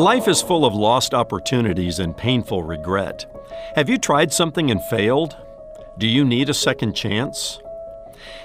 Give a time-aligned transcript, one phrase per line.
[0.00, 3.26] Life is full of lost opportunities and painful regret.
[3.76, 5.36] Have you tried something and failed?
[5.98, 7.60] Do you need a second chance?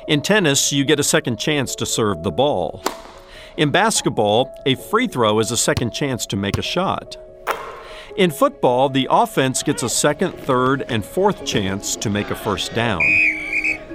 [0.09, 2.83] In tennis, you get a second chance to serve the ball.
[3.55, 7.15] In basketball, a free throw is a second chance to make a shot.
[8.17, 12.75] In football, the offense gets a second, third, and fourth chance to make a first
[12.75, 13.01] down.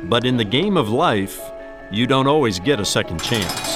[0.05, 1.39] But in the game of life,
[1.93, 3.70] you don't always get a second chance.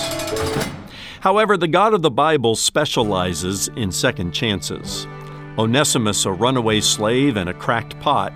[1.24, 5.06] However, the God of the Bible specializes in second chances.
[5.56, 8.30] Onesimus, a runaway slave and a cracked pot,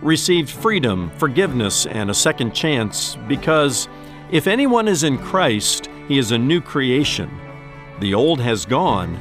[0.00, 3.86] received freedom, forgiveness, and a second chance because
[4.30, 7.30] if anyone is in Christ, he is a new creation.
[8.00, 9.20] The old has gone,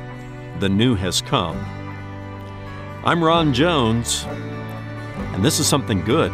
[0.61, 1.57] the new has come.
[3.03, 4.23] I'm Ron Jones,
[5.33, 6.31] and this is something good.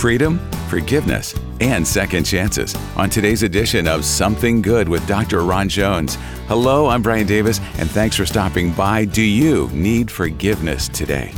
[0.00, 0.38] Freedom,
[0.70, 5.44] forgiveness, and second chances on today's edition of Something Good with Dr.
[5.44, 6.16] Ron Jones.
[6.48, 9.04] Hello, I'm Brian Davis, and thanks for stopping by.
[9.04, 11.34] Do you need forgiveness today?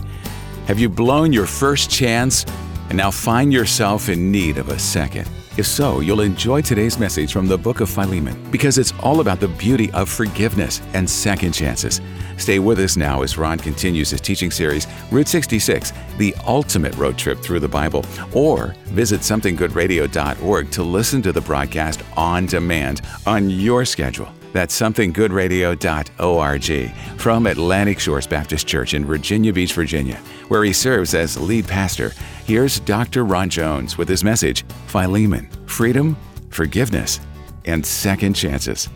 [0.66, 2.46] Have you blown your first chance
[2.88, 5.28] and now find yourself in need of a second?
[5.56, 9.40] If so, you'll enjoy today's message from the book of Philemon because it's all about
[9.40, 12.00] the beauty of forgiveness and second chances.
[12.42, 17.16] Stay with us now as Ron continues his teaching series, Route 66, the ultimate road
[17.16, 23.48] trip through the Bible, or visit somethinggoodradio.org to listen to the broadcast on demand on
[23.48, 24.28] your schedule.
[24.52, 30.16] That's somethinggoodradio.org from Atlantic Shores Baptist Church in Virginia Beach, Virginia,
[30.48, 32.10] where he serves as lead pastor.
[32.44, 33.24] Here's Dr.
[33.24, 36.16] Ron Jones with his message Philemon, freedom,
[36.50, 37.20] forgiveness,
[37.66, 38.88] and second chances.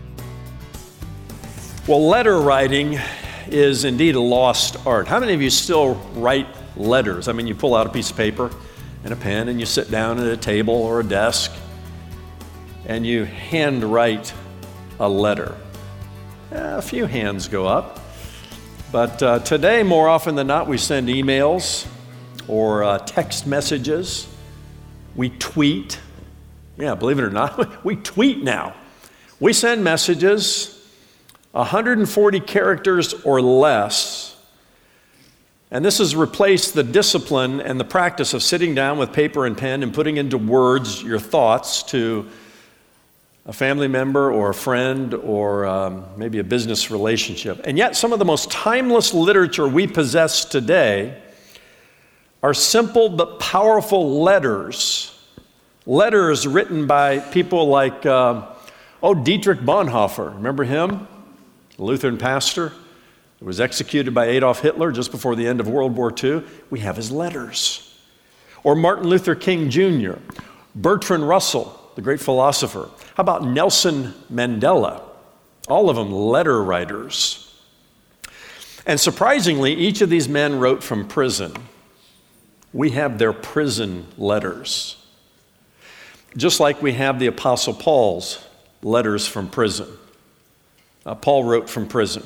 [1.87, 2.99] Well, letter writing
[3.49, 5.07] is indeed a lost art.
[5.07, 7.29] How many of you still write letters?
[7.29, 8.51] I mean, you pull out a piece of paper
[9.05, 11.53] and a pen and you sit down at a table or a desk
[12.87, 14.33] and you handwrite
[14.99, 15.57] a letter.
[16.51, 18.01] A few hands go up.
[18.93, 21.87] But uh, today, more often than not, we send emails
[22.49, 24.29] or uh, text messages.
[25.17, 25.99] We tweet.
[26.79, 28.75] Yeah, believe it or not, we tweet now.
[29.41, 30.76] We send messages
[31.57, 34.37] 140 characters or less.
[35.71, 39.57] And this has replaced the discipline and the practice of sitting down with paper and
[39.57, 42.29] pen and putting into words your thoughts to
[43.47, 47.61] a family member or a friend or um, maybe a business relationship.
[47.65, 51.21] And yet, some of the most timeless literature we possess today
[52.43, 55.19] are simple but powerful letters.
[55.87, 58.47] Letters written by people like, uh,
[59.03, 60.35] oh, Dietrich Bonhoeffer.
[60.35, 61.09] Remember him?
[61.77, 62.73] The Lutheran pastor
[63.41, 66.43] who was executed by Adolf Hitler just before the end of World War II.
[66.71, 67.83] We have his letters.
[68.65, 70.15] Or Martin Luther King Jr.,
[70.75, 72.89] Bertrand Russell, the great philosopher.
[73.15, 75.03] How about Nelson Mandela?
[75.69, 77.43] All of them letter writers.
[78.87, 81.53] And surprisingly, each of these men wrote from prison.
[82.73, 84.97] We have their prison letters.
[86.37, 88.45] Just like we have the Apostle Paul's
[88.83, 89.89] letters from prison.
[91.07, 92.25] Uh, Paul wrote from prison.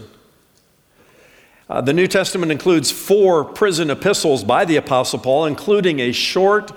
[1.68, 6.72] Uh, the New Testament includes four prison epistles by the Apostle Paul, including a short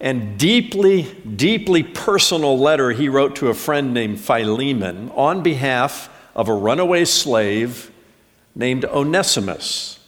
[0.00, 1.02] and deeply,
[1.36, 7.04] deeply personal letter he wrote to a friend named Philemon on behalf of a runaway
[7.04, 7.90] slave
[8.54, 9.98] named Onesimus.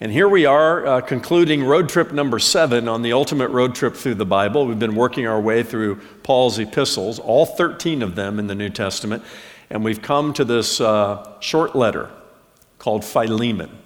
[0.00, 3.94] And here we are uh, concluding road trip number seven on the ultimate road trip
[3.94, 4.66] through the Bible.
[4.66, 8.70] We've been working our way through Paul's epistles, all 13 of them in the New
[8.70, 9.22] Testament,
[9.74, 12.08] and we've come to this uh, short letter
[12.78, 13.76] called Philemon.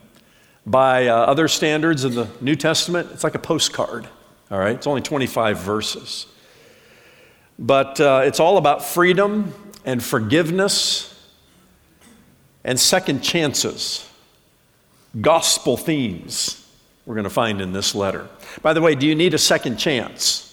[0.66, 4.06] By uh, other standards in the New Testament, it's like a postcard.
[4.50, 6.26] All right, it's only 25 verses.
[7.58, 9.54] But uh, it's all about freedom
[9.86, 11.26] and forgiveness
[12.64, 14.06] and second chances,
[15.18, 16.68] gospel themes
[17.06, 18.28] we're going to find in this letter.
[18.60, 20.47] By the way, do you need a second chance?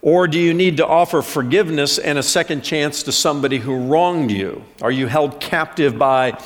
[0.00, 4.30] Or do you need to offer forgiveness and a second chance to somebody who wronged
[4.30, 4.64] you?
[4.80, 6.38] Are you held captive by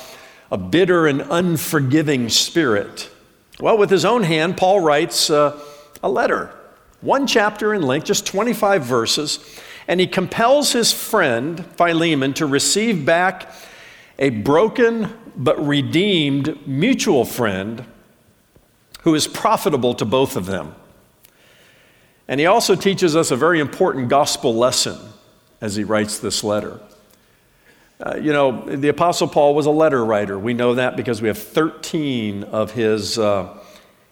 [0.51, 3.09] a bitter and unforgiving spirit?
[3.59, 5.59] Well, with his own hand, Paul writes, uh,
[6.01, 6.51] a letter,
[7.01, 13.05] one chapter in length, just 25 verses, and he compels his friend Philemon to receive
[13.05, 13.51] back
[14.17, 17.85] a broken but redeemed mutual friend
[19.01, 20.75] who is profitable to both of them.
[22.27, 24.97] And he also teaches us a very important gospel lesson
[25.61, 26.79] as he writes this letter.
[27.99, 30.37] Uh, you know, the Apostle Paul was a letter writer.
[30.37, 33.57] We know that because we have 13 of his uh,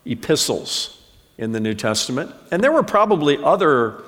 [0.06, 1.02] epistles
[1.38, 2.32] in the New Testament.
[2.52, 4.04] And there were probably other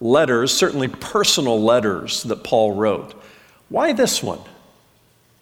[0.00, 3.14] letters, certainly personal letters, that Paul wrote.
[3.68, 4.40] Why this one?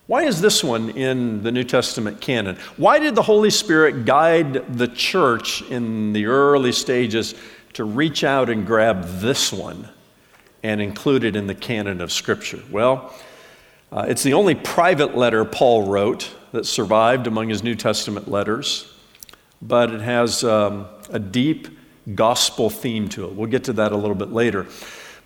[0.06, 2.56] Why is this one in the New Testament canon?
[2.76, 7.34] Why did the Holy Spirit guide the church in the early stages
[7.74, 9.88] to reach out and grab this one
[10.62, 12.62] and include it in the canon of Scripture?
[12.70, 13.14] Well,
[13.92, 18.92] uh, it's the only private letter Paul wrote that survived among his New Testament letters,
[19.62, 21.68] but it has um, a deep
[22.14, 23.34] gospel theme to it.
[23.34, 24.66] We'll get to that a little bit later.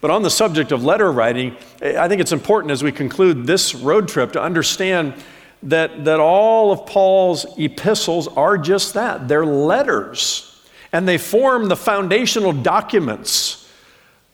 [0.00, 3.74] But on the subject of letter writing, I think it's important as we conclude this
[3.74, 5.14] road trip to understand
[5.62, 10.53] that, that all of Paul's epistles are just that they're letters.
[10.94, 13.68] And they form the foundational documents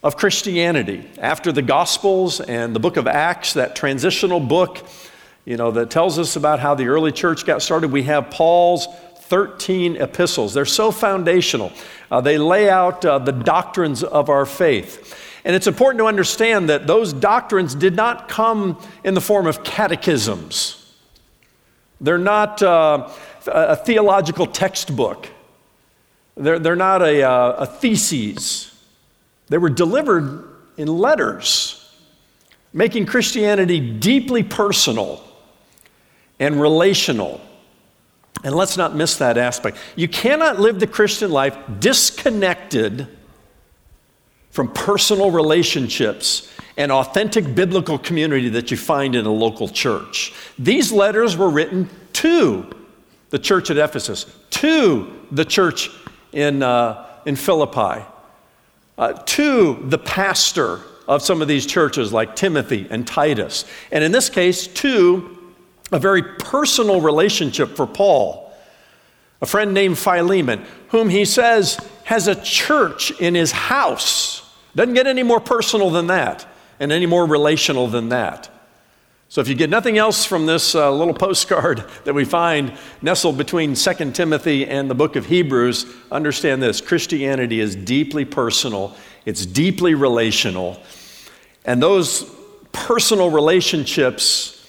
[0.02, 1.08] of Christianity.
[1.16, 4.86] After the Gospels and the book of Acts, that transitional book,
[5.46, 8.88] you know, that tells us about how the early church got started, we have Paul's
[9.20, 10.52] 13 epistles.
[10.52, 11.72] They're so foundational.
[12.10, 15.18] Uh, they lay out uh, the doctrines of our faith.
[15.46, 19.64] And it's important to understand that those doctrines did not come in the form of
[19.64, 20.94] catechisms.
[22.02, 23.08] They're not uh,
[23.46, 25.30] a theological textbook.
[26.40, 28.72] They're, they're not a, uh, a theses.
[29.48, 30.48] They were delivered
[30.78, 31.94] in letters,
[32.72, 35.22] making Christianity deeply personal
[36.38, 37.42] and relational.
[38.42, 39.76] And let's not miss that aspect.
[39.96, 43.06] You cannot live the Christian life disconnected
[44.50, 50.32] from personal relationships and authentic biblical community that you find in a local church.
[50.58, 52.66] These letters were written to
[53.28, 55.90] the church at Ephesus, to the church
[56.32, 58.04] in, uh, in Philippi,
[58.98, 64.12] uh, to the pastor of some of these churches like Timothy and Titus, and in
[64.12, 65.38] this case, to
[65.92, 68.52] a very personal relationship for Paul,
[69.42, 74.42] a friend named Philemon, whom he says has a church in his house.
[74.74, 76.46] Doesn't get any more personal than that
[76.78, 78.48] and any more relational than that.
[79.30, 83.38] So, if you get nothing else from this uh, little postcard that we find nestled
[83.38, 89.46] between 2 Timothy and the book of Hebrews, understand this Christianity is deeply personal, it's
[89.46, 90.82] deeply relational,
[91.64, 92.28] and those
[92.72, 94.66] personal relationships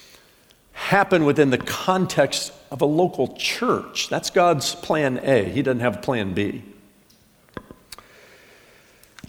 [0.74, 4.08] happen within the context of a local church.
[4.10, 5.42] That's God's plan A.
[5.42, 6.62] He doesn't have plan B.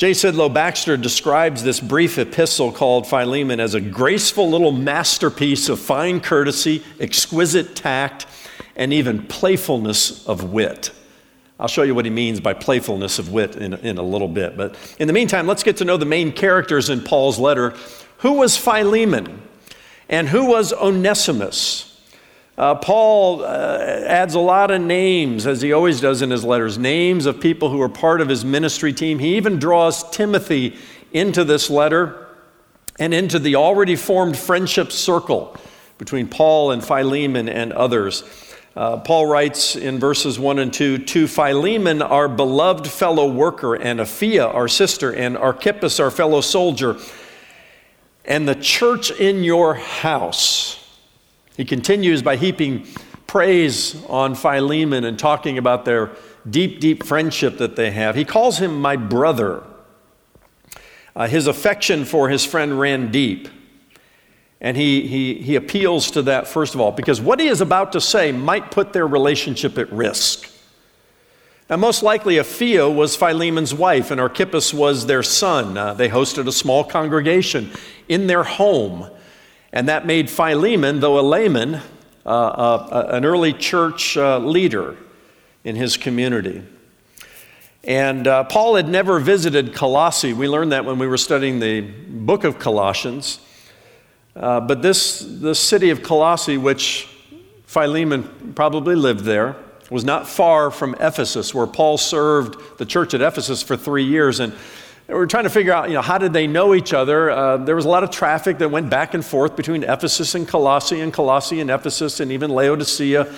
[0.04, 0.12] J.
[0.12, 6.20] Sidlow Baxter describes this brief epistle called Philemon as a graceful little masterpiece of fine
[6.20, 8.26] courtesy, exquisite tact,
[8.76, 10.92] and even playfulness of wit.
[11.58, 14.58] I'll show you what he means by playfulness of wit in, in a little bit.
[14.58, 17.74] But in the meantime, let's get to know the main characters in Paul's letter.
[18.18, 19.42] Who was Philemon?
[20.10, 21.93] And who was Onesimus?
[22.56, 26.78] Uh, Paul uh, adds a lot of names, as he always does in his letters,
[26.78, 29.18] names of people who are part of his ministry team.
[29.18, 30.78] He even draws Timothy
[31.12, 32.28] into this letter
[33.00, 35.58] and into the already formed friendship circle
[35.98, 38.24] between Paul and Philemon and others.
[38.76, 44.00] Uh, Paul writes in verses 1 and 2 To Philemon, our beloved fellow worker, and
[44.00, 46.98] Apphia, our sister, and Archippus, our fellow soldier,
[48.26, 50.83] and the church in your house.
[51.56, 52.88] He continues by heaping
[53.28, 56.12] praise on Philemon and talking about their
[56.50, 58.16] deep, deep friendship that they have.
[58.16, 59.64] He calls him my brother.
[61.16, 63.48] Uh, his affection for his friend ran deep.
[64.60, 67.92] And he, he, he appeals to that, first of all, because what he is about
[67.92, 70.50] to say might put their relationship at risk.
[71.70, 75.78] Now, most likely, Apphia was Philemon's wife, and Archippus was their son.
[75.78, 77.72] Uh, they hosted a small congregation
[78.08, 79.10] in their home.
[79.74, 81.82] And that made Philemon, though a layman,
[82.26, 84.96] uh, uh, an early church uh, leader
[85.64, 86.62] in his community.
[87.84, 90.32] And uh, Paul had never visited Colossae.
[90.32, 93.40] We learned that when we were studying the book of Colossians.
[94.36, 97.10] Uh, but this, this city of Colossae, which
[97.66, 99.56] Philemon probably lived there,
[99.90, 104.40] was not far from Ephesus, where Paul served the church at Ephesus for three years.
[104.40, 104.54] And
[105.08, 107.30] we were trying to figure out, you know, how did they know each other?
[107.30, 110.48] Uh, there was a lot of traffic that went back and forth between Ephesus and
[110.48, 113.34] Colossae, and Colossae and Ephesus, and even Laodicea.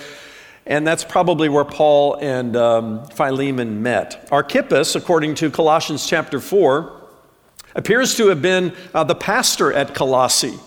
[0.66, 4.28] And that's probably where Paul and um, Philemon met.
[4.30, 6.92] Archippus, according to Colossians chapter 4,
[7.74, 10.58] appears to have been uh, the pastor at Colossae,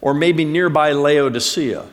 [0.00, 1.86] or maybe nearby Laodicea.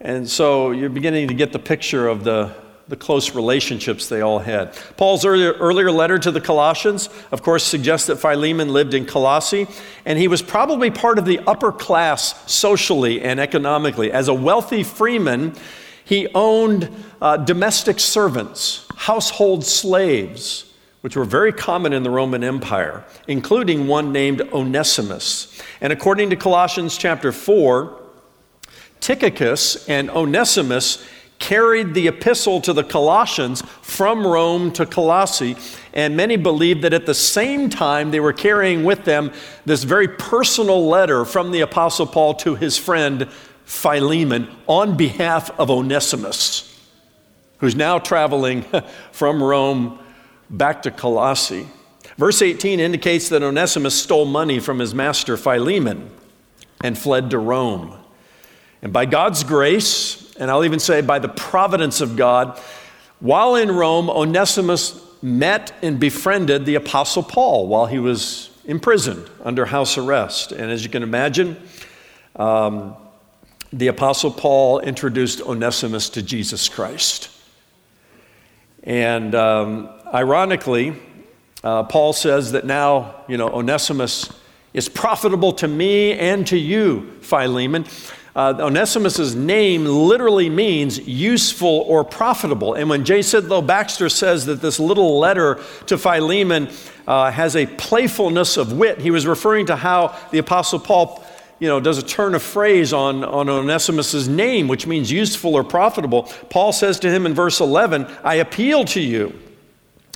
[0.00, 2.54] And so you're beginning to get the picture of the,
[2.88, 4.74] the close relationships they all had.
[4.96, 9.66] Paul's earlier, earlier letter to the Colossians, of course, suggests that Philemon lived in Colossae,
[10.06, 14.10] and he was probably part of the upper class socially and economically.
[14.10, 15.54] As a wealthy freeman,
[16.04, 16.90] he owned
[17.20, 24.12] uh, domestic servants, household slaves, which were very common in the Roman Empire, including one
[24.12, 25.60] named Onesimus.
[25.82, 28.00] And according to Colossians chapter 4,
[29.00, 31.06] Tychicus and Onesimus
[31.38, 35.56] carried the epistle to the Colossians from Rome to Colossae,
[35.92, 39.32] and many believe that at the same time they were carrying with them
[39.64, 43.28] this very personal letter from the Apostle Paul to his friend
[43.64, 46.80] Philemon on behalf of Onesimus,
[47.58, 48.64] who's now traveling
[49.12, 49.98] from Rome
[50.50, 51.68] back to Colossae.
[52.16, 56.10] Verse 18 indicates that Onesimus stole money from his master Philemon
[56.80, 57.96] and fled to Rome.
[58.82, 62.58] And by God's grace, and I'll even say by the providence of God,
[63.20, 69.66] while in Rome, Onesimus met and befriended the Apostle Paul while he was imprisoned under
[69.66, 70.52] house arrest.
[70.52, 71.56] And as you can imagine,
[72.36, 72.94] um,
[73.72, 77.30] the Apostle Paul introduced Onesimus to Jesus Christ.
[78.84, 80.96] And um, ironically,
[81.64, 84.30] uh, Paul says that now, you know, Onesimus
[84.72, 87.84] is profitable to me and to you, Philemon.
[88.38, 92.74] Uh, Onesimus' name literally means useful or profitable.
[92.74, 93.18] And when J.
[93.18, 96.70] Sidlow Baxter says that this little letter to Philemon
[97.08, 101.24] uh, has a playfulness of wit, he was referring to how the Apostle Paul
[101.58, 105.64] you know, does a turn of phrase on, on Onesimus's name, which means useful or
[105.64, 106.30] profitable.
[106.48, 109.36] Paul says to him in verse 11, I appeal to you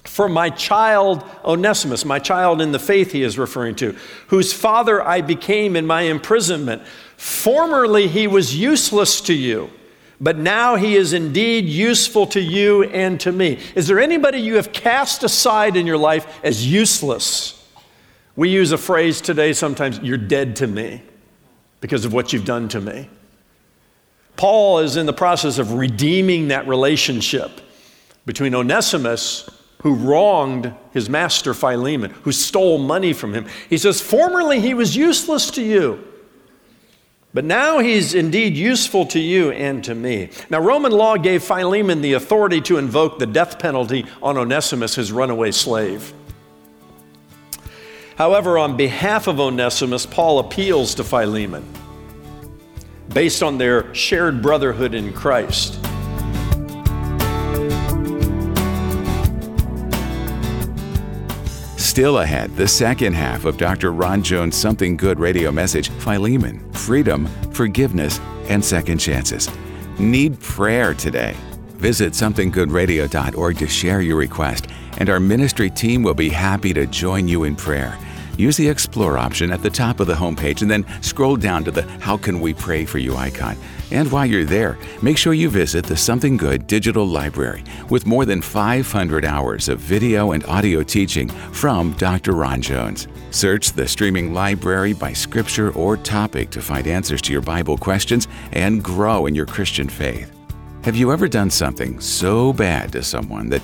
[0.04, 3.96] for my child Onesimus, my child in the faith he is referring to,
[4.28, 6.82] whose father I became in my imprisonment.
[7.16, 9.70] Formerly he was useless to you,
[10.20, 13.60] but now he is indeed useful to you and to me.
[13.74, 17.58] Is there anybody you have cast aside in your life as useless?
[18.34, 21.02] We use a phrase today sometimes, you're dead to me
[21.80, 23.08] because of what you've done to me.
[24.36, 27.60] Paul is in the process of redeeming that relationship
[28.24, 29.48] between Onesimus,
[29.82, 33.46] who wronged his master Philemon, who stole money from him.
[33.68, 36.12] He says, Formerly he was useless to you
[37.34, 40.28] but now he's indeed useful to you and to me.
[40.50, 45.10] Now, Roman law gave Philemon the authority to invoke the death penalty on Onesimus, his
[45.12, 46.12] runaway slave.
[48.16, 51.64] However, on behalf of Onesimus, Paul appeals to Philemon
[53.14, 55.78] based on their shared brotherhood in Christ.
[61.92, 63.92] Still ahead, the second half of Dr.
[63.92, 68.18] Ron Jones' Something Good radio message Philemon, freedom, forgiveness,
[68.48, 69.50] and second chances.
[69.98, 71.36] Need prayer today?
[71.74, 77.28] Visit somethinggoodradio.org to share your request, and our ministry team will be happy to join
[77.28, 77.98] you in prayer.
[78.38, 81.70] Use the Explore option at the top of the homepage and then scroll down to
[81.70, 83.56] the How Can We Pray For You icon.
[83.90, 88.24] And while you're there, make sure you visit the Something Good digital library with more
[88.24, 92.32] than 500 hours of video and audio teaching from Dr.
[92.32, 93.06] Ron Jones.
[93.30, 98.28] Search the streaming library by scripture or topic to find answers to your Bible questions
[98.52, 100.32] and grow in your Christian faith.
[100.84, 103.62] Have you ever done something so bad to someone that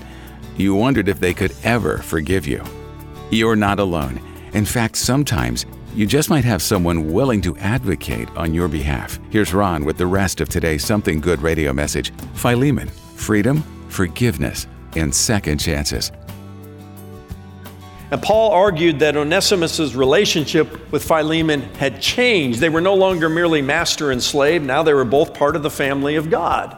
[0.58, 2.62] you wondered if they could ever forgive you?
[3.30, 4.20] You're not alone.
[4.52, 9.18] In fact, sometimes you just might have someone willing to advocate on your behalf.
[9.30, 15.14] Here's Ron with the rest of today's Something Good radio message Philemon, freedom, forgiveness, and
[15.14, 16.12] second chances.
[18.10, 22.58] And Paul argued that Onesimus' relationship with Philemon had changed.
[22.58, 25.70] They were no longer merely master and slave, now they were both part of the
[25.70, 26.77] family of God.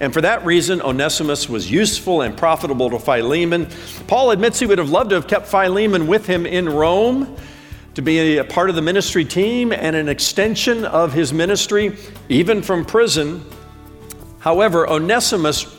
[0.00, 3.68] And for that reason, Onesimus was useful and profitable to Philemon.
[4.06, 7.36] Paul admits he would have loved to have kept Philemon with him in Rome
[7.94, 11.96] to be a part of the ministry team and an extension of his ministry,
[12.28, 13.42] even from prison.
[14.38, 15.74] However, Onesimus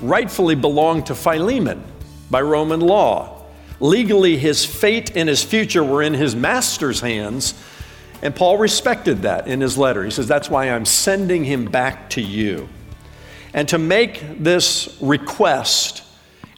[0.00, 1.84] rightfully belonged to Philemon
[2.30, 3.44] by Roman law.
[3.80, 7.52] Legally, his fate and his future were in his master's hands,
[8.22, 10.04] and Paul respected that in his letter.
[10.04, 12.68] He says, That's why I'm sending him back to you.
[13.54, 16.02] And to make this request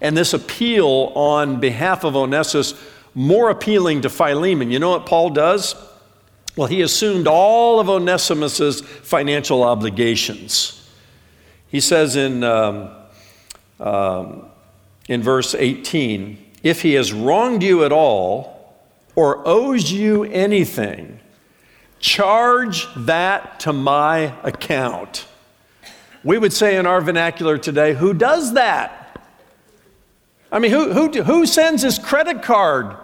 [0.01, 2.75] and this appeal on behalf of Onesimus
[3.15, 4.71] more appealing to Philemon.
[4.71, 5.75] You know what Paul does?
[6.57, 10.77] Well, he assumed all of Onesimus's financial obligations.
[11.69, 12.91] He says in, um,
[13.79, 14.47] um,
[15.09, 18.77] in verse 18 if he has wronged you at all
[19.15, 21.19] or owes you anything,
[21.99, 25.27] charge that to my account.
[26.23, 28.97] We would say in our vernacular today, who does that?
[30.53, 32.97] I mean, who, who, who sends his credit card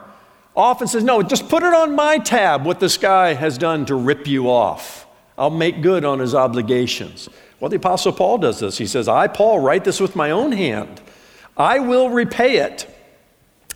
[0.54, 3.86] off and says, no, just put it on my tab what this guy has done
[3.86, 5.06] to rip you off?
[5.38, 7.28] I'll make good on his obligations.
[7.60, 8.78] Well, the Apostle Paul does this.
[8.78, 11.00] He says, I, Paul, write this with my own hand.
[11.56, 12.92] I will repay it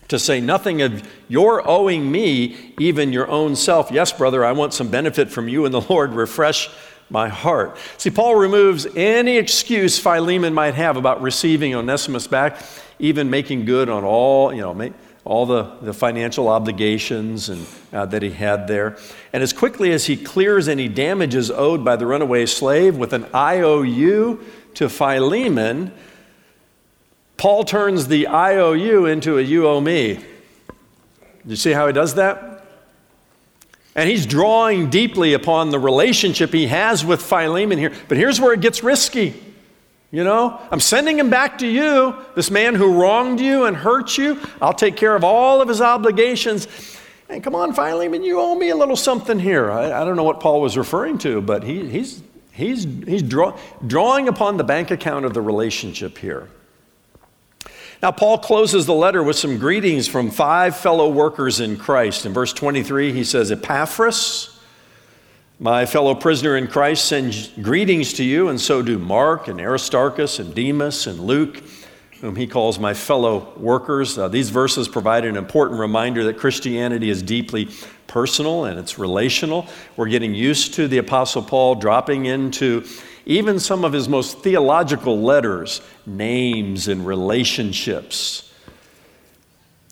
[0.08, 3.90] to say nothing of your owing me, even your own self.
[3.90, 6.12] Yes, brother, I want some benefit from you and the Lord.
[6.12, 6.68] Refresh
[7.10, 7.76] my heart.
[7.98, 12.62] See, Paul removes any excuse Philemon might have about receiving Onesimus back,
[12.98, 14.92] even making good on all, you know, make,
[15.24, 18.96] all the, the financial obligations and, uh, that he had there.
[19.32, 23.26] And as quickly as he clears any damages owed by the runaway slave with an
[23.34, 24.40] IOU
[24.74, 25.92] to Philemon,
[27.36, 30.24] Paul turns the IOU into a you owe me.
[31.44, 32.59] You see how he does that?
[33.94, 37.92] And he's drawing deeply upon the relationship he has with Philemon here.
[38.08, 39.34] But here's where it gets risky.
[40.12, 44.18] You know, I'm sending him back to you, this man who wronged you and hurt
[44.18, 44.40] you.
[44.60, 46.66] I'll take care of all of his obligations.
[47.28, 49.70] And come on, Philemon, you owe me a little something here.
[49.70, 53.56] I, I don't know what Paul was referring to, but he, he's, he's, he's draw,
[53.86, 56.48] drawing upon the bank account of the relationship here.
[58.02, 62.24] Now, Paul closes the letter with some greetings from five fellow workers in Christ.
[62.24, 64.58] In verse 23, he says, Epaphras,
[65.58, 70.38] my fellow prisoner in Christ, sends greetings to you, and so do Mark and Aristarchus
[70.38, 71.62] and Demas and Luke,
[72.20, 74.18] whom he calls my fellow workers.
[74.18, 77.68] Uh, these verses provide an important reminder that Christianity is deeply
[78.06, 79.66] personal and it's relational.
[79.96, 82.84] We're getting used to the Apostle Paul dropping into
[83.24, 88.52] even some of his most theological letters, names and relationships.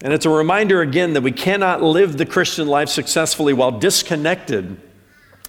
[0.03, 4.81] And it's a reminder again that we cannot live the Christian life successfully while disconnected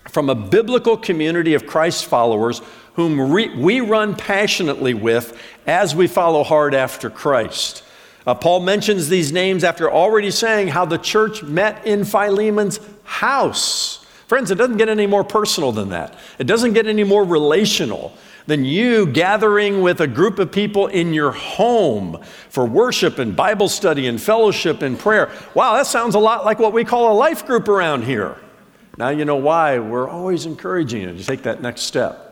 [0.07, 2.61] from a biblical community of Christ followers
[2.93, 3.31] whom
[3.61, 7.83] we run passionately with as we follow hard after Christ.
[8.25, 14.05] Uh, Paul mentions these names after already saying how the church met in Philemon's house.
[14.27, 16.15] Friends, it doesn't get any more personal than that.
[16.37, 18.13] It doesn't get any more relational
[18.45, 23.69] than you gathering with a group of people in your home for worship and Bible
[23.69, 25.31] study and fellowship and prayer.
[25.53, 28.37] Wow, that sounds a lot like what we call a life group around here.
[28.97, 32.28] Now you know why we're always encouraging you to take that next step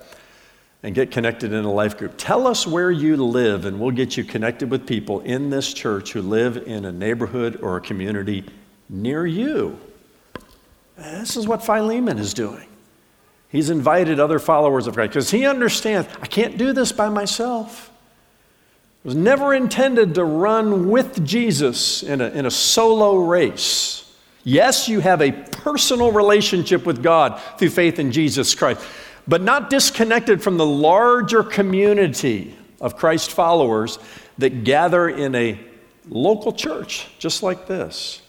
[0.87, 2.13] and get connected in a life group.
[2.15, 6.13] Tell us where you live, and we'll get you connected with people in this church
[6.13, 8.45] who live in a neighborhood or a community
[8.87, 9.77] near you.
[10.95, 12.69] This is what Philemon is doing.
[13.49, 17.91] He's invited other followers of Christ because he understands I can't do this by myself.
[19.03, 24.09] It was never intended to run with Jesus in a, in a solo race.
[24.45, 28.79] Yes, you have a personal relationship with God through faith in Jesus Christ,
[29.27, 33.99] but not disconnected from the larger community of Christ followers
[34.37, 35.59] that gather in a
[36.09, 38.21] local church just like this.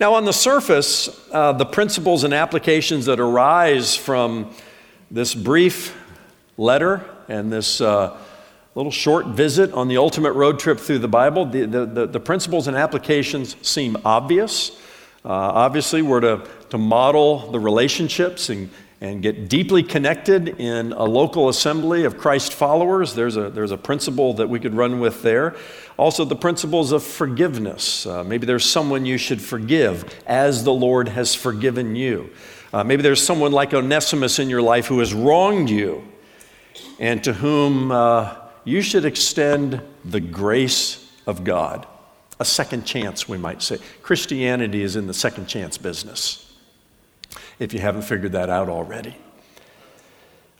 [0.00, 4.54] Now, on the surface, uh, the principles and applications that arise from
[5.10, 5.96] this brief
[6.56, 8.16] letter and this uh,
[8.76, 12.68] little short visit on the ultimate road trip through the Bible, the, the, the principles
[12.68, 14.70] and applications seem obvious.
[15.24, 21.04] Uh, obviously, we're to, to model the relationships and, and get deeply connected in a
[21.04, 23.14] local assembly of Christ followers.
[23.14, 25.54] There's a, there's a principle that we could run with there.
[25.96, 28.06] Also, the principles of forgiveness.
[28.06, 32.30] Uh, maybe there's someone you should forgive as the Lord has forgiven you.
[32.72, 36.06] Uh, maybe there's someone like Onesimus in your life who has wronged you
[36.98, 41.86] and to whom uh, you should extend the grace of God.
[42.40, 43.78] A second chance, we might say.
[44.02, 46.47] Christianity is in the second chance business,
[47.58, 49.16] if you haven't figured that out already.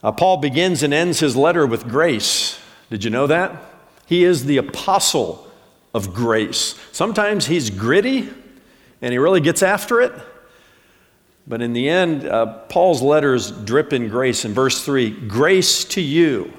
[0.03, 2.59] Uh, Paul begins and ends his letter with grace.
[2.89, 3.61] Did you know that?
[4.05, 5.47] He is the apostle
[5.93, 6.79] of grace.
[6.91, 8.29] Sometimes he's gritty
[9.01, 10.13] and he really gets after it.
[11.47, 14.45] But in the end, uh, Paul's letters drip in grace.
[14.45, 16.53] In verse 3, grace to you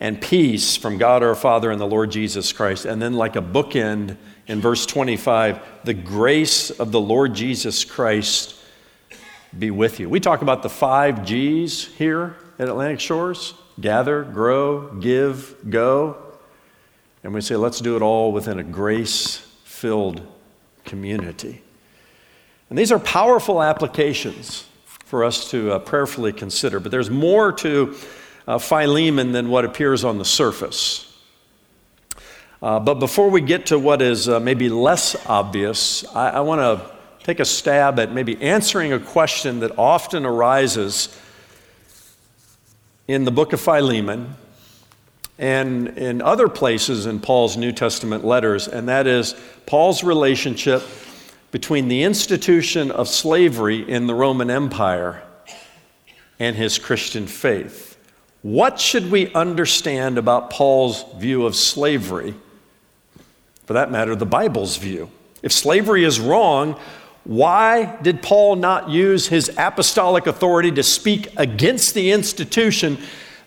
[0.00, 2.84] and peace from God our Father and the Lord Jesus Christ.
[2.86, 4.16] And then, like a bookend
[4.48, 8.56] in verse 25, the grace of the Lord Jesus Christ
[9.58, 10.08] be with you.
[10.08, 16.16] We talk about the five G's here at Atlantic Shores gather, grow, give, go.
[17.22, 20.22] And we say, let's do it all within a grace filled
[20.84, 21.62] community.
[22.70, 26.80] And these are powerful applications for us to uh, prayerfully consider.
[26.80, 27.96] But there's more to
[28.46, 31.10] uh, Philemon than what appears on the surface.
[32.62, 36.60] Uh, but before we get to what is uh, maybe less obvious, I, I want
[36.60, 41.18] to take a stab at maybe answering a question that often arises
[43.08, 44.34] in the book of Philemon
[45.38, 49.34] and in other places in Paul's New Testament letters, and that is
[49.66, 50.82] Paul's relationship
[51.50, 55.22] between the institution of slavery in the Roman Empire
[56.38, 57.96] and his Christian faith.
[58.42, 62.34] What should we understand about Paul's view of slavery?
[63.64, 65.10] For that matter, the Bible's view.
[65.42, 66.78] If slavery is wrong,
[67.24, 72.98] why did Paul not use his apostolic authority to speak against the institution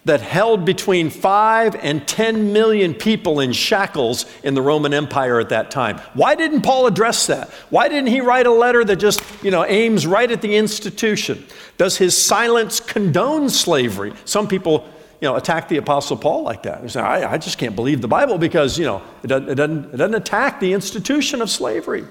[0.06, 5.50] that held between 5 and 10 million people in shackles in the Roman Empire at
[5.50, 6.00] that time?
[6.16, 7.50] Why didn't Paul address that?
[7.70, 11.46] Why didn't he write a letter that just, you know, aims right at the institution?
[11.78, 14.14] Does his silence condone slavery?
[14.26, 14.90] Some people,
[15.22, 16.82] you know, attack the Apostle Paul like that.
[16.82, 19.56] They say, I, I just can't believe the Bible because, you know, it doesn't, it,
[19.56, 22.06] doesn't, it doesn't attack the institution of slavery.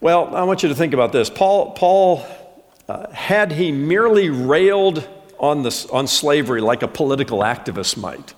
[0.00, 1.28] Well, I want you to think about this.
[1.28, 2.24] Paul, Paul
[2.88, 5.06] uh, had he merely railed
[5.40, 8.34] on, this, on slavery like a political activist might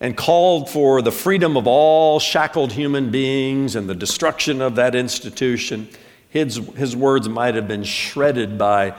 [0.00, 4.94] and called for the freedom of all shackled human beings and the destruction of that
[4.94, 5.88] institution,
[6.28, 8.94] his, his words might have been shredded by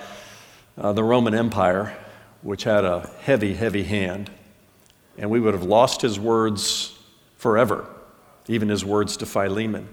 [0.78, 1.96] uh, the Roman Empire,
[2.42, 4.30] which had a heavy, heavy hand.
[5.18, 6.98] And we would have lost his words
[7.38, 7.88] forever,
[8.48, 9.88] even his words to Philemon.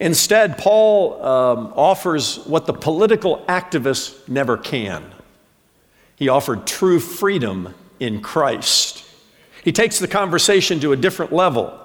[0.00, 5.04] Instead, Paul um, offers what the political activist never can.
[6.16, 9.04] He offered true freedom in Christ.
[9.62, 11.78] He takes the conversation to a different level.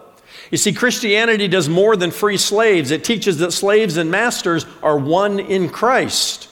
[0.49, 4.97] You see, Christianity does more than free slaves, it teaches that slaves and masters are
[4.97, 6.47] one in Christ.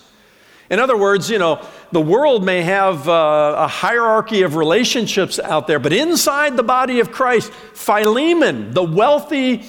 [0.70, 5.68] In other words, you know, the world may have uh, a hierarchy of relationships out
[5.68, 9.64] there, but inside the body of Christ, Philemon, the wealthy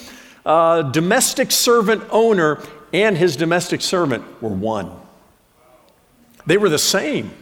[0.45, 4.93] uh, domestic servant owner and his domestic servant were one.
[6.47, 7.33] They were the same.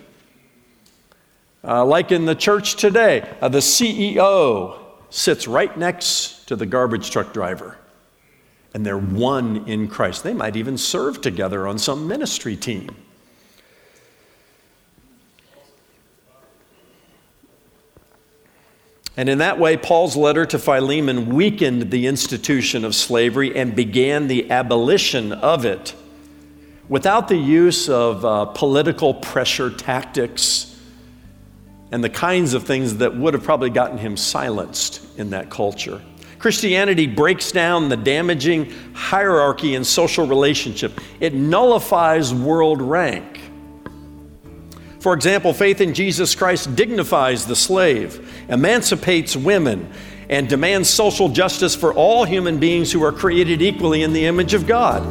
[1.64, 4.78] Uh, like in the church today, uh, the CEO
[5.10, 7.78] sits right next to the garbage truck driver,
[8.74, 10.24] and they're one in Christ.
[10.24, 12.96] They might even serve together on some ministry team.
[19.16, 24.26] And in that way, Paul's letter to Philemon weakened the institution of slavery and began
[24.26, 25.94] the abolition of it
[26.88, 30.68] without the use of uh, political pressure tactics
[31.90, 36.00] and the kinds of things that would have probably gotten him silenced in that culture.
[36.38, 41.00] Christianity breaks down the damaging hierarchy in social relationship.
[41.20, 43.40] It nullifies world rank.
[44.98, 49.90] For example, faith in Jesus Christ dignifies the slave, emancipates women,
[50.28, 54.54] and demands social justice for all human beings who are created equally in the image
[54.54, 55.02] of God.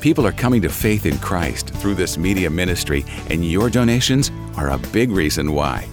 [0.03, 4.73] People are coming to faith in Christ through this media ministry, and your donations are
[4.73, 5.88] a big reason why.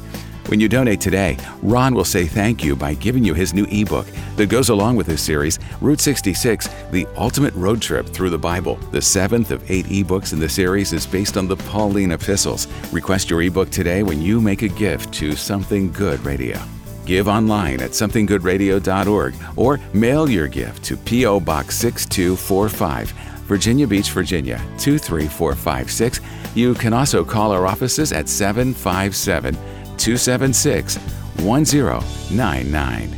[0.48, 4.08] When you donate today, Ron will say thank you by giving you his new ebook
[4.36, 8.76] that goes along with his series, Route 66 The Ultimate Road Trip Through the Bible.
[8.92, 12.68] The seventh of eight ebooks in the series is based on the Pauline epistles.
[12.92, 16.60] Request your ebook today when you make a gift to Something Good Radio.
[17.06, 21.40] Give online at somethinggoodradio.org or mail your gift to P.O.
[21.40, 23.12] Box 6245,
[23.48, 26.20] Virginia Beach, Virginia 23456.
[26.56, 29.58] You can also call our offices at 757
[30.02, 30.98] 276
[31.44, 33.16] 1099.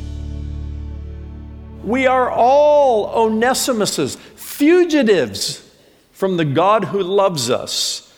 [1.82, 5.70] We are all Onesimuses, fugitives
[6.12, 8.14] from the God who loves us.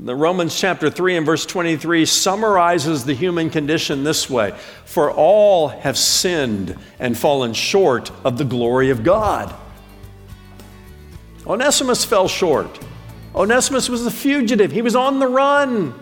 [0.00, 4.52] The Romans chapter 3 and verse 23 summarizes the human condition this way
[4.84, 9.54] For all have sinned and fallen short of the glory of God.
[11.46, 12.80] Onesimus fell short.
[13.34, 15.94] Onesimus was a fugitive, he was on the run.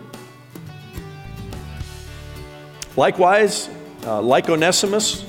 [2.97, 3.69] Likewise,
[4.05, 5.23] uh, like Onesimus,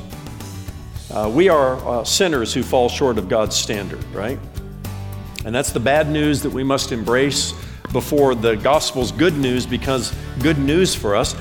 [1.11, 4.39] uh, we are uh, sinners who fall short of God's standard, right?
[5.45, 7.53] And that's the bad news that we must embrace
[7.93, 11.37] before the gospel's good news becomes good news for us.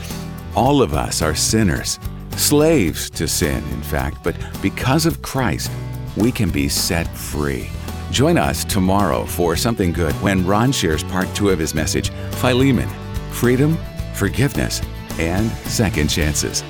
[0.53, 1.97] All of us are sinners,
[2.35, 5.71] slaves to sin, in fact, but because of Christ,
[6.17, 7.69] we can be set free.
[8.11, 12.89] Join us tomorrow for Something Good when Ron shares part two of his message Philemon,
[13.31, 13.77] Freedom,
[14.13, 14.81] Forgiveness,
[15.19, 16.63] and Second Chances.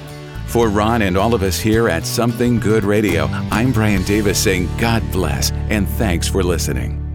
[0.48, 4.70] For Ron and all of us here at Something Good Radio, I'm Brian Davis saying
[4.78, 7.07] God bless and thanks for listening.